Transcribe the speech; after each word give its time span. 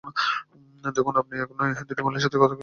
দেখুন 0.95 1.13
আপনি 1.17 1.35
এক 1.43 1.49
নয়, 1.59 1.71
দুইটি 1.87 2.01
মহিলার 2.03 2.23
সাথে 2.23 2.35
কী 2.35 2.41
করলেন 2.41 2.53
এটা? 2.53 2.59